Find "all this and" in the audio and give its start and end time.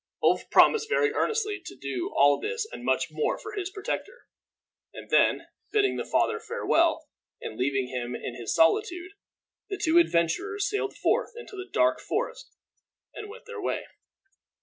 2.17-2.83